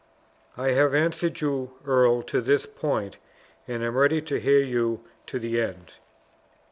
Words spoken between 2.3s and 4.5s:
this point and am ready to